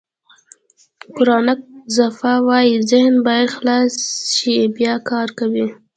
[1.13, 1.59] فرانک
[1.95, 3.93] زفا وایي ذهن باید خلاص
[4.35, 5.65] شي بیا کار کوي.